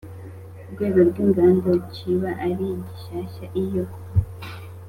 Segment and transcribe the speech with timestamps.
[0.71, 2.57] Rwego rw inganda ciba ari
[2.87, 3.83] gishyashya iyo